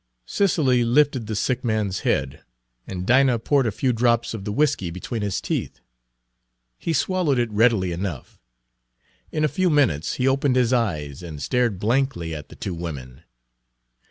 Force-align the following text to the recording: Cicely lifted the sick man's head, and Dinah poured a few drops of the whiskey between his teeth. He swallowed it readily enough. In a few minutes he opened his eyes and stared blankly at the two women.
Cicely 0.25 0.83
lifted 0.83 1.27
the 1.27 1.35
sick 1.35 1.63
man's 1.63 1.99
head, 1.99 2.41
and 2.87 3.05
Dinah 3.05 3.37
poured 3.37 3.67
a 3.67 3.71
few 3.71 3.93
drops 3.93 4.33
of 4.33 4.45
the 4.45 4.51
whiskey 4.51 4.89
between 4.89 5.21
his 5.21 5.39
teeth. 5.39 5.79
He 6.79 6.91
swallowed 6.91 7.37
it 7.37 7.51
readily 7.51 7.91
enough. 7.91 8.39
In 9.31 9.43
a 9.43 9.47
few 9.47 9.69
minutes 9.69 10.13
he 10.15 10.27
opened 10.27 10.55
his 10.55 10.73
eyes 10.73 11.21
and 11.21 11.39
stared 11.39 11.77
blankly 11.77 12.33
at 12.33 12.49
the 12.49 12.55
two 12.55 12.73
women. 12.73 13.21